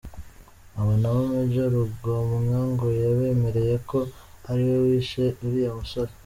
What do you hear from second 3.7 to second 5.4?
ko ari we wishe